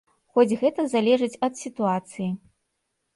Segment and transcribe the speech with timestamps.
[0.37, 2.31] Хоць гэта залежыць ад сітуацыі.